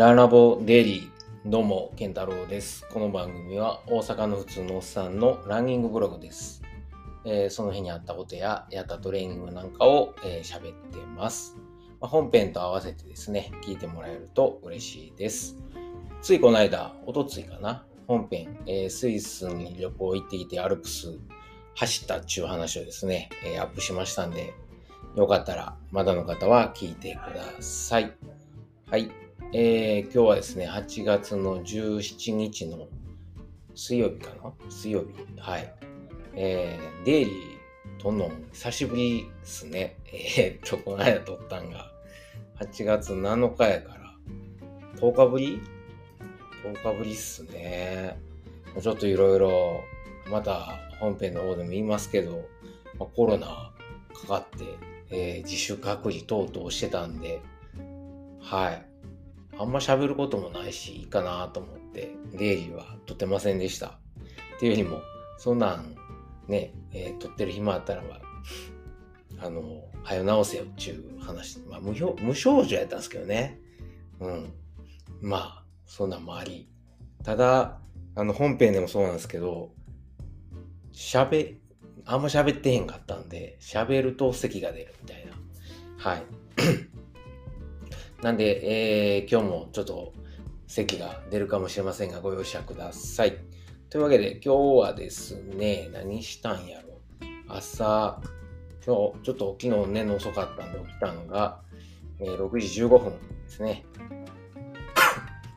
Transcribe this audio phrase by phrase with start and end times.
[0.00, 2.88] ララボデイリー、どうも、健太郎です。
[2.90, 6.62] この番組は大阪の普通のおっさんのランニングブログです。
[7.26, 11.54] えーその日にあったことややったトレーニングなんかを喋、えーってます、
[12.00, 15.58] まあ本編と合わせてですね、聞いてもらえると嬉しいです。
[16.22, 21.18] ついこの間、おとついかな、本編、えースイスに旅行行ってきてアルプス
[21.74, 24.54] 走ったっちゅう話をですね、えアップしましたんで、
[25.14, 28.10] よかったらまだの方は聞いてください。
[28.86, 29.10] はい。
[29.52, 32.86] えー今日はですね、8月の17日の
[33.74, 34.52] 水曜日かな？
[34.70, 35.08] 水曜日。
[35.40, 35.74] はい。
[36.34, 37.34] えーデイリー
[38.00, 39.96] 撮んの久しぶりですね。
[40.06, 41.90] えーっと、この間撮ったんが、
[42.60, 44.14] 8月7日やから、
[45.00, 45.60] 10日ぶり
[46.64, 48.20] ?10 日ぶりっすね。
[48.80, 49.82] ちょっといろいろ、
[50.30, 52.48] また本編の方でも言いますけど、
[53.00, 53.72] まあコロナ
[54.14, 54.64] かかって、
[55.10, 57.40] えー自主隔離等々してたんで、
[58.40, 58.89] はい。
[59.60, 63.88] あんま喋ることもないし、いいかなと思って、デイリーは撮ってませんでした。
[63.88, 65.02] っていうよりも、
[65.36, 65.94] そんなん、
[66.48, 68.22] ね、えー撮ってる暇あったらば、
[69.38, 71.58] あの、はよ直せよっていう話。
[71.60, 73.60] まあ、無表無症状やったんですけどね。
[74.20, 74.52] うん。
[75.20, 76.70] まあ、そんなんもあり。
[77.22, 77.80] ただ、
[78.14, 79.72] あの、本編でもそうなんですけど、
[80.94, 81.56] 喋、
[82.06, 85.32] あんま喋ってへんかったんで、喋ると咳が出るみたいな。
[85.98, 86.22] はい。
[88.22, 90.12] なんで、えー今日もちょっと
[90.66, 93.38] 席が出るかもしれませんが、ご容赦ください。
[93.88, 97.00] というわけで、今日はですね、何したんやろ
[97.48, 98.20] 朝、
[98.84, 101.62] 今日、ちょっと昨日寝の遅かったんで起きたのが、
[102.18, 103.18] えー6時15分で
[103.48, 103.86] すね。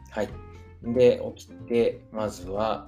[0.09, 0.30] はい。
[0.83, 2.88] で、起きて、まずは、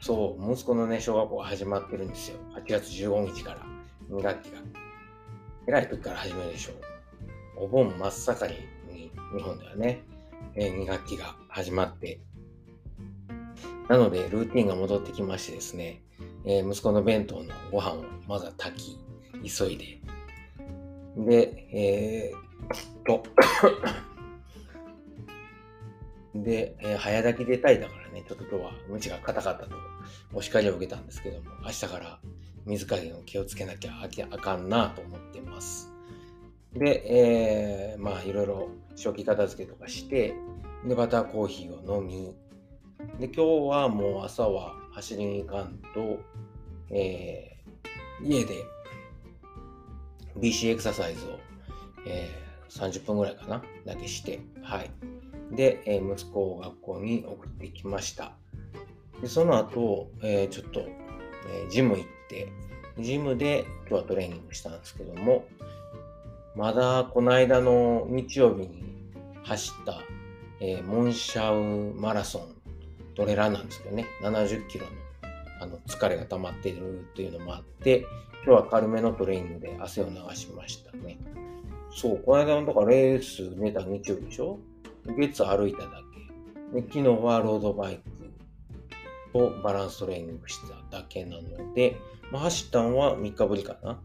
[0.00, 2.38] そう、息子のね、小学校が始まってるんですよ。
[2.54, 3.66] 8月15日から、
[4.08, 4.58] 2学期が。
[5.66, 7.64] 偉い時から始めるでしょう。
[7.64, 8.75] お盆真っ盛り
[9.34, 10.02] 日本ではね、
[10.54, 12.20] え2学期が始まって、
[13.88, 16.02] なのでルーティンが戻ってきましてですね、
[16.44, 18.98] えー息子の弁当のご飯をまずは炊
[19.42, 20.00] き、急いで、
[21.16, 22.42] で、えーっ
[23.04, 23.22] と、
[26.38, 29.76] で、えー早炊きで炊いたからね、ちょっと今日は無知が硬かったと。
[30.32, 32.18] お叱りを受けたんですけども、明日から
[32.64, 35.95] 水加減を気をつけなきゃあきあかんなと思ってます。
[36.76, 40.34] で、えーまあいろいろ初期片付けとかして、
[40.86, 42.34] で、バターコーヒーを飲み、
[43.18, 46.18] で、今日はもう朝は走りに行かんと、
[46.90, 47.56] えー
[48.22, 48.64] 家で
[50.38, 51.38] BC エクササイズを、
[52.06, 54.90] えー30分ぐらいかなだけして、はい。
[55.52, 58.32] で、えー息子を学校に送ってきました。
[59.22, 62.52] で、その後、えーちょっと、えージム行って、
[62.98, 65.46] ジムで今日はトレーニングしたんですけども、
[66.56, 68.82] まだこの間の日曜日に
[69.42, 70.00] 走った、
[70.58, 72.42] えーモンシャウマラソン
[73.14, 74.92] トレランなんですけどね、70キロの
[75.60, 78.06] あの疲れが溜まっているっていうのもあって、
[78.46, 81.18] 今日は軽めのトレーニングで汗を流しましたね。
[81.94, 84.58] そう、この間のとかレース寝た日曜日でしょ？
[85.06, 86.02] 月歩いただ
[86.72, 86.80] け。
[86.80, 88.02] で昨日はロードバイク
[89.32, 90.58] とバランストレーニングし
[90.90, 91.96] ただけなので、
[92.32, 94.00] まあ、走ったのは3日ぶりかな。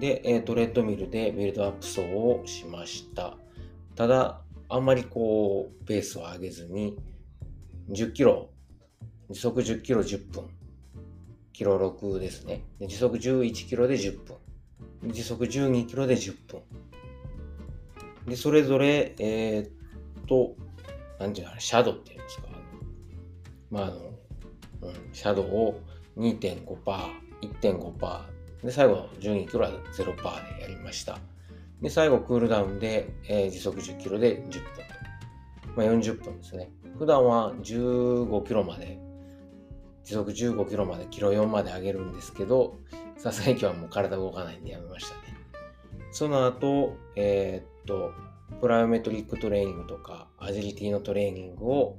[0.00, 3.36] で、えートレッドミルでビルドアップ走をしました。
[3.94, 6.96] ただ、あんまりこう、ペースを上げずに、
[7.90, 8.50] 10キロ、
[9.30, 10.48] 時速10キロ10分、
[11.52, 12.64] キロ6ですね。
[12.80, 14.36] 時速11キロで10分、
[15.12, 16.62] 時速12キロで10分。
[18.26, 19.70] で、それぞれ、えーっ
[20.26, 20.56] と、
[21.18, 22.48] なんていうの、シャドウっていうんですか？
[23.70, 23.96] まあ、あの、
[24.82, 25.80] うん、シャドウを
[26.16, 26.64] 2.5%、
[27.60, 28.20] 1.5%、
[28.62, 30.16] で、最後、12キロは0%
[30.56, 31.18] でやりました。
[31.80, 34.60] で、最後、クールダウンで、えー時速10キロで10分と。
[35.76, 36.70] まあ、40分ですね。
[36.98, 38.98] 普段は15キロまで、
[40.04, 42.78] 時速15キロまで、キロ4まで上げるんですけど、
[43.16, 45.36] さすがに今日はもう体動かないんでやめましたね。
[46.12, 48.12] その後、えーっと、
[48.60, 51.98] プライオメトリックトレーニングとか、アジリティのトレーニングを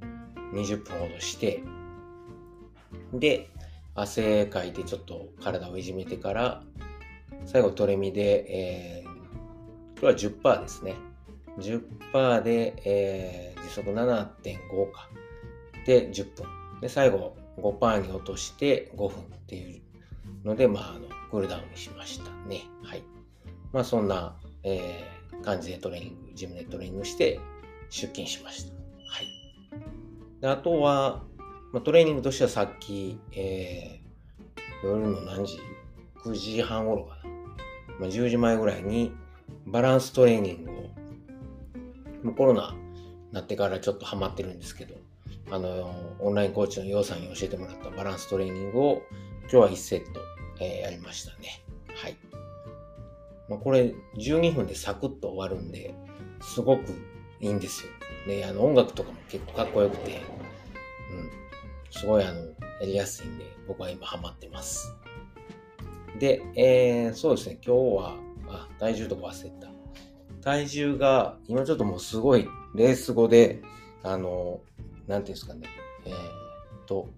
[0.53, 1.63] 20分ほどして、
[3.13, 3.49] で、
[3.95, 6.63] 汗かいてちょっと体をいじめてから、
[7.45, 9.11] 最後トレミで、えー
[10.01, 10.95] 今日は10%ですね。
[11.59, 15.09] 10%で、えー時速7.5か。
[15.85, 16.47] で、10分。
[16.81, 19.81] で、最後5%に落として5分っていう
[20.43, 22.61] ので、まあ、あの、クールダウンしましたね。
[22.83, 23.03] はい。
[23.71, 27.39] まあ、そんな、えー感じでトレーニング、ジムでトレーニングして
[27.89, 28.73] 出勤しました。
[28.73, 29.25] はい。
[30.39, 31.23] であとは、
[31.71, 34.01] まあ、トレーニングとしてはさっき、えー
[34.83, 35.59] 夜の何時
[36.23, 37.29] ?9 時半頃かな。
[37.99, 39.13] まあ、10時前ぐらいに
[39.67, 40.73] バランストレーニングを、
[42.23, 42.75] もうコロナ
[43.31, 44.95] なってからちょっとハマってるんですけど、
[45.51, 49.01] あの、オンラインコーチの洋さんに教えてもらったバランストレーニングを
[49.43, 50.19] 今日は1セット、
[50.59, 51.63] えー、やりましたね。
[51.95, 52.17] はい。
[53.47, 55.93] まあ、これ12分でサクッと終わるんで、
[56.41, 56.91] すごく
[57.39, 57.91] いいんですよ。
[58.25, 60.21] で、あの音楽とかも結構かっこよくて、
[61.11, 61.29] うん、
[61.91, 64.95] すごいあの、やりやすいんで、僕は今ハマってます。
[66.19, 68.15] で、えー、そうですね、今日は、
[68.47, 69.71] あ、体重とか忘れた。
[70.41, 73.61] 体重が、今ちょっともうすごいレース後で、
[74.03, 74.61] あの、
[75.07, 75.67] なんていうんですかね、
[76.05, 77.09] えー、っと、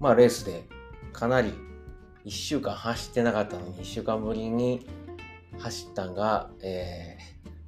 [0.00, 0.64] まあレースで
[1.12, 1.52] かなり
[2.24, 4.86] 1週間走ってなかったのに1週間ぶりに
[5.58, 7.18] 走ったんが、え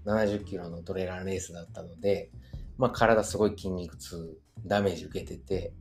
[0.04, 2.30] ー、70キロのトレーラーレースだったので、
[2.76, 5.72] まあ体すごい筋肉痛、ダメージ受けてて、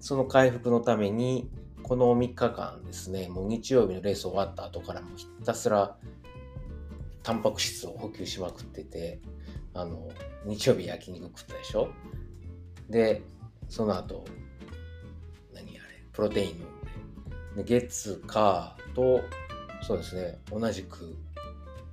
[0.00, 1.50] その回復のために、
[1.82, 5.96] この3日間ですね、もう日曜日のレース終わった後からもひたすら
[7.22, 9.20] タンパク質を補給しまくってて、
[9.74, 10.10] あの、
[10.44, 11.88] 日曜日焼肉食ったでしょ？
[12.88, 13.22] で、
[13.68, 14.24] その後、
[15.52, 16.58] 何あれ、プロテイン飲ん
[17.56, 19.20] で、で月、火と、
[19.82, 21.16] そうですね、同じく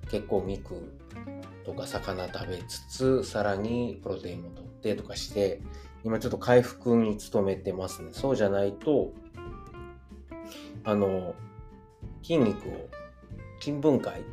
[0.10, 0.76] 結構肉
[1.66, 5.62] とか魚食べつつ、さらにプロテインも取ってとかして、
[6.03, 8.09] 今ちょっと回復に努めてますね。
[8.12, 9.13] そうじゃないと、
[10.83, 11.36] あの、
[12.24, 12.89] 筋肉を、
[13.59, 14.24] 筋分解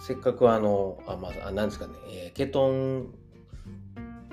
[0.00, 3.08] せっかくあの、あ、まあ、なんですかね、えー、ケトン、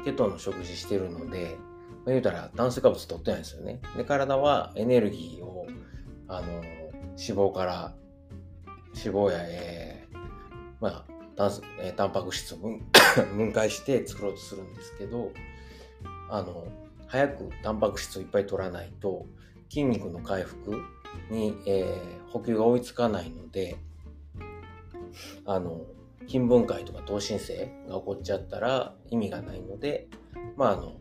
[0.03, 1.57] ケトンの食事してるので、
[2.05, 3.81] まあ、言うたら炭水化物取ってないんですよね。
[3.97, 5.67] で、体はエネルギーを、
[6.27, 6.69] あの、脂
[7.17, 7.93] 肪から、
[8.95, 10.17] 脂肪や、えー、
[10.79, 11.05] まあ、
[11.35, 11.51] タン
[11.81, 12.57] え、タンパク質を
[13.35, 15.31] 分解して作ろうとするんですけど、
[16.29, 16.67] あの、
[17.07, 19.25] 早くタンパク質をいっぱい取らないと、
[19.69, 20.81] 筋肉の回復
[21.29, 23.77] に、えー、補給が追いつかないので、
[25.45, 25.81] あの、
[26.27, 30.07] 筋分解とか糖新生が起こっちゃったら意味がないので、
[30.55, 30.93] まあ、あの、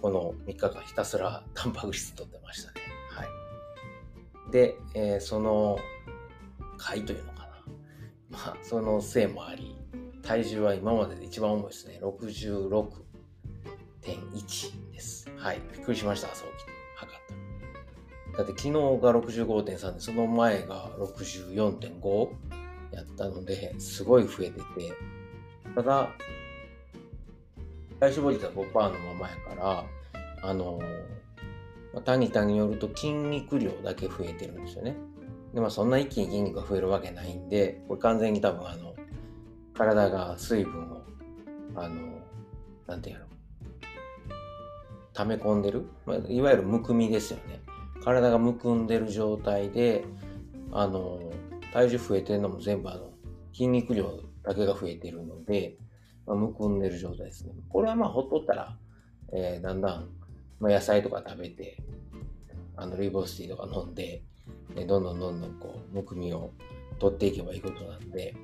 [0.00, 2.80] この3日間ひたすらタンパク質取ってましたね。
[3.10, 4.52] はい。
[4.52, 5.78] で、えー、その
[6.76, 7.48] 回というのかな。
[8.30, 9.76] まあ、そのせいもあり、
[10.22, 13.01] 体重は今までで一番重いですね66。
[14.02, 15.30] 66.1です。
[15.36, 15.60] はい。
[15.72, 16.72] びっくりしました、朝起きて。
[16.96, 17.20] 測っ
[18.32, 18.38] た。
[18.38, 22.28] だって昨日が65.3で、その前が64.5
[22.92, 24.92] やったので、すごい増えてて、
[25.74, 26.10] ただ、
[28.00, 29.84] 体脂肪率は5%のままやから、
[30.42, 30.80] あの
[31.94, 34.96] まあ、タニタによると筋肉量だけ増えてるんですよね。
[35.54, 38.94] でもそんな一気に筋肉が増えるわけないんで、これ完全に多分あの、
[39.74, 41.02] 体が水分を、
[41.76, 42.18] あの、
[42.86, 43.26] なんていうの、
[45.14, 47.60] 溜め込んでる、まあ、いわゆるむくみですよね。
[48.02, 50.04] 体がむくんでる状態で、
[50.72, 51.20] あの、
[51.72, 53.12] 体重増えてるのも全部あの、
[53.52, 55.76] 筋肉量だけが増えてるので、
[56.26, 57.54] まあ、むくんでる状態ですね。
[57.68, 58.76] これはまあほっとったら、
[59.32, 60.08] えー、だんだん、
[60.60, 61.78] まあ、野菜とか食べて、
[62.76, 64.22] あの、リボスティーとか飲んで、
[64.74, 66.52] でどんどんどんどんこう、むくみを
[66.98, 68.34] 取っていけばいいことなんで、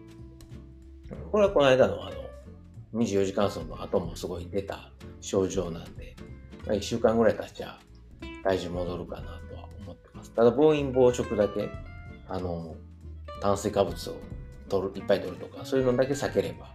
[1.33, 2.17] これはこの間のあの、
[2.95, 4.91] 24時間走の後もすごい出た
[5.21, 6.17] 症状なんで、
[6.69, 7.79] まあ、1週間ぐらい経っちゃ
[8.45, 10.31] 体重戻るかなとは思ってます。
[10.33, 11.71] ただ、暴飲暴食だけ、
[12.29, 12.77] あの、
[13.41, 14.15] 炭水化物を
[14.69, 16.75] 取る、いっぱい取るとか、そういうのだけ避ければ、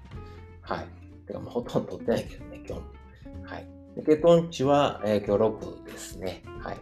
[0.62, 0.88] はい。
[1.28, 2.82] てか、もうほとんど取ってないけどね、今日も。
[3.44, 3.68] はい。
[3.96, 6.42] でケトン値は、えー、今日6ですね。
[6.60, 6.78] はい。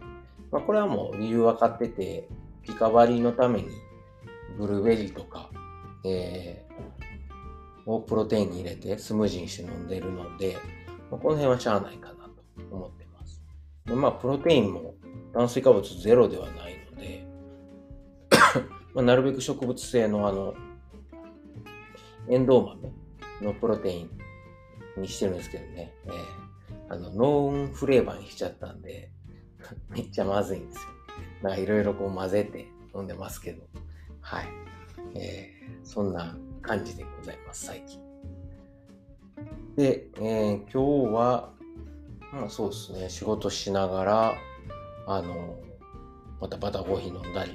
[0.50, 2.30] まあ、これはもう理由分かってて、
[2.64, 3.68] ピカバリーのために、
[4.58, 5.50] ブルーベリーとか、
[6.06, 10.58] えー、をプロテインに入れてスムージーにして飲んでるので、
[11.10, 12.32] まあ、この辺はしゃあないかなと
[12.72, 13.01] 思って。
[13.96, 14.96] まあ、プロテインも
[15.34, 17.26] 炭水化物ゼロではないので、
[18.94, 20.54] まあ、なるべく植物性のあの、
[22.30, 22.92] エンドウ豆
[23.42, 29.12] のプロテインにしてるんですけどね、えー、あの、ノーンフレーバーにしちゃったんで、
[29.90, 30.82] めっちゃまずいんですよ。
[31.42, 33.64] なんかいろいろこう混ぜて飲んでますけど、
[34.22, 34.46] はい。
[35.16, 38.00] えー、そんな感じでございます、最近。
[39.76, 41.54] で、えー、今日は、
[42.32, 44.34] まあそうですね、仕事しながら、
[45.08, 45.60] あの、
[46.40, 47.52] またバターコーヒー飲んだり、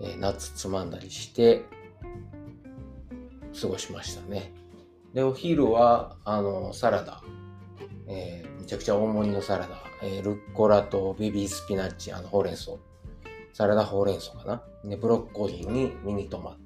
[0.00, 1.64] えー、ナッツつまんだりして、
[3.60, 4.52] 過ごしましたね。
[5.14, 7.22] で、お昼は、あの、サラダ、
[8.08, 12.72] えー、めちゃくちゃ大盛りのサラダ、えー、ルッコラとベビースピナッチ、あの、ほうれん草、
[13.52, 14.62] サラダほうれん草かな。
[14.84, 16.56] で、ブロッコリーにミニトマト、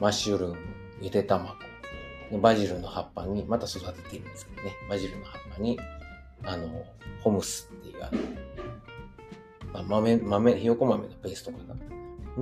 [0.00, 0.56] マッシュルーム、
[1.02, 1.48] ゆで卵、
[2.40, 5.78] バジルの葉っぱに、また育てているんですけどね、バジルの葉っぱに、
[6.44, 6.84] あの、
[7.20, 8.04] ホムスっていう、
[9.74, 11.76] あの、豆、豆、ひよこ豆のペーストかな。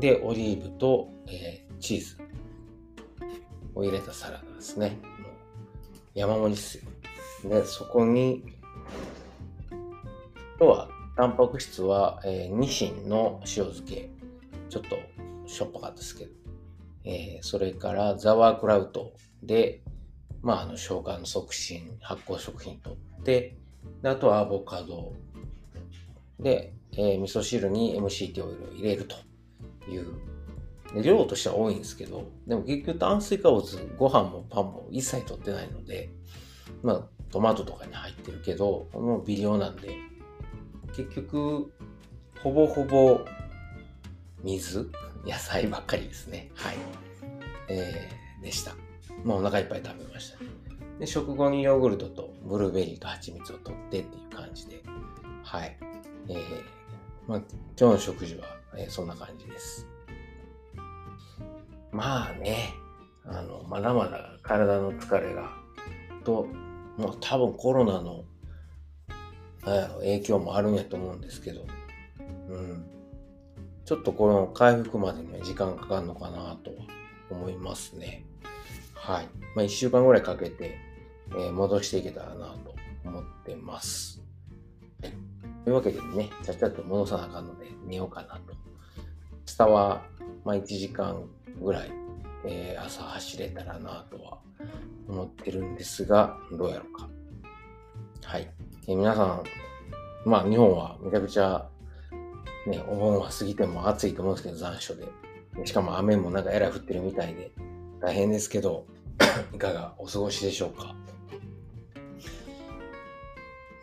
[0.00, 2.16] で、オリーブと、えー、チーズ
[3.74, 4.90] を入れたサラダですね。
[5.20, 5.32] もう
[6.14, 6.84] 山盛りっすよ。
[7.48, 8.44] で、そこに、
[9.70, 9.78] 今
[10.58, 14.10] 日は、タンパク質は、えー、ニシンの塩漬け。
[14.68, 14.96] ちょっと
[15.46, 16.30] しょっぱかったですけど。
[17.04, 19.82] えー、それからザワークラウトで、
[20.42, 23.56] まあ、あの消化の促進、発酵食品とって、
[24.02, 25.12] であとはアボカド
[26.40, 29.16] で、えー、味噌汁に MCT オイルを入れると
[29.90, 30.06] いう
[30.95, 36.11] で量としては多いんですけど、でも結局炭水化物、ご飯もパンも一切取ってないので、
[36.83, 39.90] まあトマトとかに入ってるけど、もう微量なんで、
[40.97, 41.73] 結局、
[42.42, 43.21] ほぼほぼ
[44.42, 44.90] 水、
[45.25, 46.50] 野菜ばっかりですね。
[46.54, 46.76] はい。
[47.68, 48.75] えー、でした。
[49.25, 50.47] もうお腹いっぱい食べましたね。
[50.98, 54.82] で、食後にヨーグルトとブルーベリーと蜂蜜を取ってっていう感じで、
[55.42, 55.76] はい。
[56.28, 56.38] えー、
[57.26, 57.38] まあ、
[57.78, 58.44] 今日の食事は、
[58.76, 59.86] えー、そんな感じです。
[61.92, 62.74] まあね、
[63.24, 65.50] あの、まだまだ体の疲れが、
[66.24, 66.46] と、
[66.96, 68.24] もう多分コロナの、
[69.98, 71.66] 影響もあるんやと思うんですけど、
[72.48, 72.86] うん。
[73.84, 76.86] ちょっとこの回復までには時間かかるのかなとは
[77.30, 78.24] 思いますね。
[78.94, 79.28] はい。
[79.54, 80.86] まあ、一週間ぐらいかけて、
[81.37, 84.23] え、戻していけたらなと思ってます。
[85.64, 88.54] というわけでね、ちゃっちゃっと戻さなあかんので寝ようかなと。
[89.45, 90.02] 下は、
[90.45, 91.25] まあ、1時間
[91.61, 91.90] ぐらい、
[92.45, 94.38] えー、朝走れたらなとは
[95.09, 97.09] 思ってるんですが、どうやろうか。
[98.25, 98.49] はい。
[98.87, 99.42] えー、皆さん、
[100.25, 101.68] まあ日本はめちゃくちゃ
[102.66, 105.06] ね、お盆は過ぎても暑いと思うんですけど、残暑で。
[105.64, 107.52] しかも雨もなんかえらい降ってるみたいで、
[108.00, 108.87] 大変ですけど、
[109.54, 110.95] いかがお過ごしでしょうか。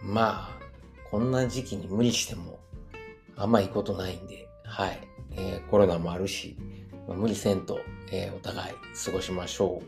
[0.04, 0.64] まあ、
[1.10, 2.60] こんな時期に無理しても
[3.38, 5.00] 甘いいことないんで、はい。
[5.36, 6.58] えー、コロナもあるし、
[7.08, 7.80] まあ、無理せんと、
[8.12, 8.74] えー、お互い
[9.06, 9.82] 過ごしましょ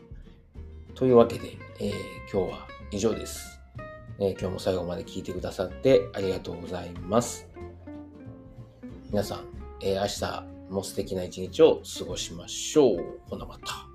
[0.89, 0.93] う。
[0.93, 1.91] というわけで、えー、
[2.31, 3.59] 今日は以上です、
[4.19, 7.47] え今日も最後まで聞いてくださってありがとうございます。
[9.11, 9.45] 皆さん、
[9.81, 13.19] え、明日も素敵な一日を過ごしましょう。
[13.29, 13.94] ほなまた。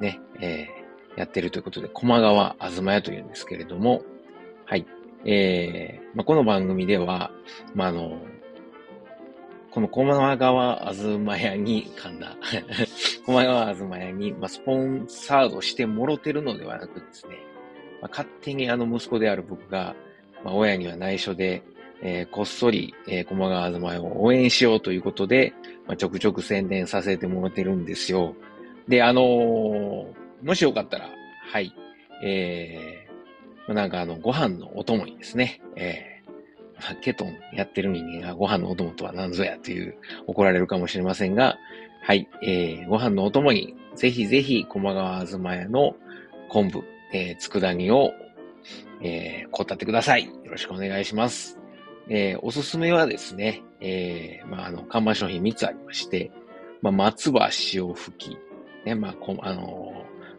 [0.00, 4.02] ね、えー、やってるということで、駒川あずま屋というんですけれども、
[4.64, 4.86] はい、
[5.24, 7.30] えー、まあ、この番組では、
[7.74, 8.20] まあ、あの、
[9.70, 12.36] この駒川あずま屋に、噛んだ、
[13.26, 17.36] 駒川あずま屋に、まあ、スポンサードしてもろてるのではなくですね、
[18.00, 19.94] まあ、勝手にあの息子である僕が、
[20.44, 21.62] まあ、親には内緒で、
[22.02, 25.52] えー、こっそり、えー、駒川あずま屋を応援しようということで、
[25.86, 28.34] まあ、ちょくちょく宣伝させてもらってるんですよ。
[28.88, 31.08] で、あのー、もしよかったら、
[31.52, 31.72] はい、
[32.22, 41.58] えー、なんかあの、ご飯のお供にですね、えー、まあ、ケトンやってる人間がご飯のお供とは何ぞやという怒られるかもしれませんが、
[42.02, 45.96] はい、えー、ご飯のお供に、ぜひぜひ、駒川あずま屋の
[46.48, 48.12] 昆布、えー、佃煮を、
[49.02, 50.26] えー、こたってください。
[50.26, 51.58] よろしくお願いします。
[52.08, 56.30] えー、おすすめはですね、えー、まあ、あの、看板商品3つありまして、
[56.82, 58.38] まあ、松葉塩吹き、
[58.86, 59.92] ね、まあ、こあの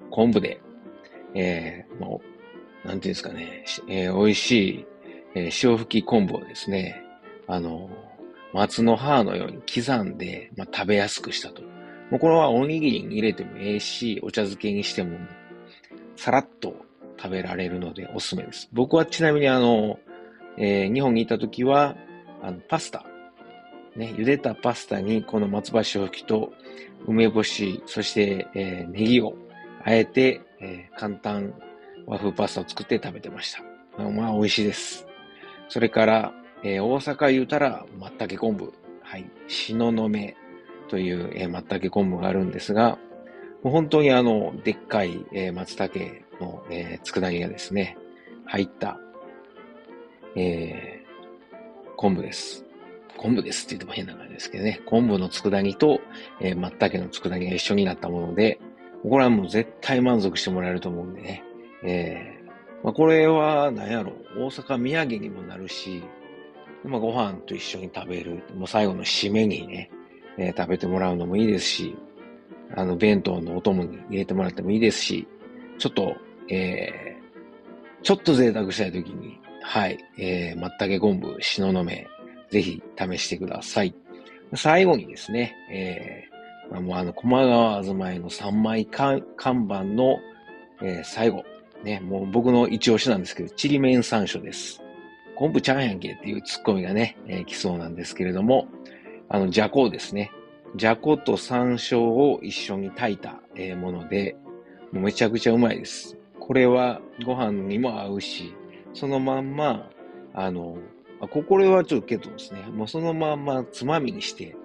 [0.08, 0.60] ー、昆布で、
[1.36, 4.86] えー、まあ、なんていうんですかね、えー、美味しい、
[5.36, 7.04] えー、潮吹き昆布をですね、
[7.48, 7.90] あの、
[8.54, 11.62] 松の葉のように刻んで、まあ、食べやすくしたと。
[12.10, 15.20] もうこれはおにぎりに入れてもええし、お茶漬けにしても、
[16.16, 16.74] さらっと
[17.22, 18.70] 食べられるのでおすすめです。
[18.72, 20.00] 僕はちなみにあの、
[20.58, 21.98] えー、日本にいた時は、
[22.42, 23.06] あの、パスタ。
[23.98, 26.54] ね、茹でたパスタにこの松葉塩吹きと
[27.08, 29.34] 梅干し、そして、えー、ネギを
[29.84, 31.54] あえて、えー、簡単
[32.06, 33.64] 和風パスタを作って食べてました。
[34.10, 35.08] まあ、美味しいです。
[35.68, 38.72] それから、えー、大阪言うたら、まったけ昆布。
[39.02, 39.26] はい。
[39.48, 40.36] しののめ
[40.90, 43.00] という、えー、まったけ昆布があるんですが、
[43.64, 46.00] もう本当にあの、でっかい、えー、松茸
[46.40, 47.98] の、えー、佃煮がですね、
[48.46, 49.00] 入った、
[50.36, 52.67] えー、昆布です。
[53.18, 54.82] 昆布ですって言っても変な感じですけどね。
[54.86, 56.00] 昆布の佃煮と、
[56.40, 58.60] えー、松茸の佃煮が一緒になったもので、
[59.04, 61.44] これはもう絶対満足してもらえると思うんでね。
[61.84, 66.04] えー、まあ、これは何やろう、大阪土産にもなるし、
[66.84, 69.92] まあ、ご飯と一緒に食べる、もう最後の締めにね、
[70.38, 71.96] えー、食べてもらうのもいいですし、
[72.76, 75.28] あの、弁当のお供に入れてもらってもいいですし、
[75.78, 76.16] ちょっと、
[76.50, 82.08] えー、ちょっと贅沢したいときに、はい、えー、まったけ昆布、しののめ、
[82.50, 83.94] ぜひ試してください。
[84.56, 90.20] 最後にですね、えー、まあ、もうあの、駒川あずまいの3枚看板の、
[90.82, 91.44] えー、最後、
[91.84, 94.82] ね、もう僕の一押しなんですけど、ちりめん山椒です。
[95.36, 98.68] 昆布ちゃんやんけっていうツッコミがね、えー、来そうなんですけれども、
[99.30, 100.32] あの、じゃこですね。
[100.76, 104.36] じゃこと山椒を一緒に炊いた、え、もので、
[104.92, 106.18] もうめちゃくちゃうまいです。
[106.40, 108.54] これはご飯にも合うし、
[108.94, 109.90] そのまんま、
[110.34, 110.78] あの、
[111.20, 114.56] あこれはちょっとけどですね、もうそのまんまつまみにして、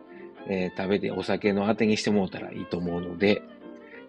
[0.48, 3.42] えー、食べてお酒のあてにしてもらったらいいと思うので、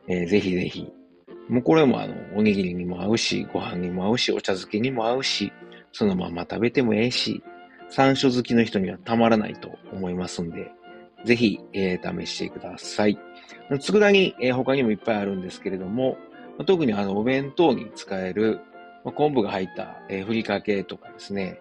[0.07, 0.91] えー、ぜひぜひ。
[1.49, 5.51] もうこれもあの、おにぎりにも合うし、ご飯にも合うし、お茶漬けにも合うし、
[5.91, 7.43] そのまま食べてもええし、
[7.89, 10.71] 山椒好きの人にはたまらないと思いますんで、
[11.25, 13.17] ぜひ、えー、試してください。
[13.79, 16.17] 佃煮、えー、他にもいっぱいあるんですけれども、
[16.65, 18.59] 特にあの、お弁当に使える、
[19.15, 21.59] 昆布が入った、えー、ふりかけとかですね、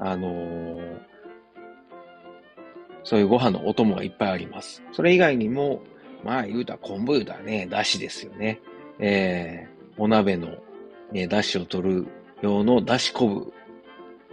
[0.00, 0.98] あのー、
[3.04, 4.82] そういうご飯のお供がいっぱいあります。
[4.92, 5.82] それ以外にも、
[6.24, 8.60] まあ言うたら昆布言うたらね、だしですよね。
[8.98, 10.48] えー、お鍋の、
[11.12, 12.06] ね、だしを取る
[12.42, 13.52] 用のだし昆布。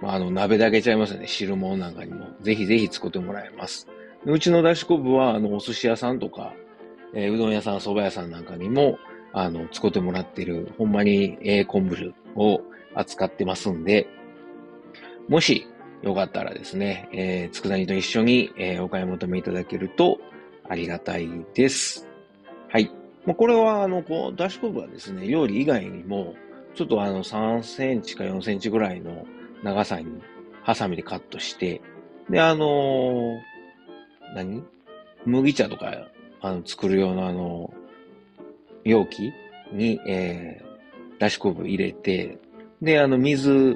[0.02, 1.28] まあ、あの、鍋だけちゃいますよね。
[1.28, 2.28] 汁物なんかにも。
[2.42, 3.88] ぜひぜひ作ってもらえます。
[4.26, 6.54] うちのだし昆布は、あの、お寿司屋さんとか、
[7.14, 9.00] えー、うどん屋さん、蕎麦屋さんなんかにも、
[9.34, 12.62] あの、使ってもらってる、ほんまに、えー、昆布を
[12.94, 14.08] 扱ってますんで、
[15.28, 15.68] もし、
[16.04, 20.20] よかったらですね、えー、佃煮と一緒に、えー、お買い求めいただけると
[20.70, 22.08] ありがたいです。
[22.70, 22.92] はい。
[23.26, 26.36] まあ、これは、あの、こう、だし昆布はですね、料理以外にも、
[26.76, 29.26] ちょっとあの、3センチか4センチぐらいの
[29.64, 30.08] 長さに、
[30.62, 31.82] ハサミでカットして、
[32.30, 33.40] で、あのー、
[34.36, 34.64] 何？
[35.26, 36.10] 麦茶とか、
[36.42, 37.74] あの、作る用のあの、
[38.84, 39.34] 容器
[39.74, 42.38] に、えー、だし昆布入れて、
[42.82, 43.76] で、あの、水